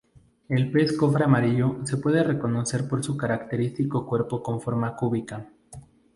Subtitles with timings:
[0.49, 5.45] El pez cofre amarillo se puede reconocer por su característico cuerpo con forma cúbica.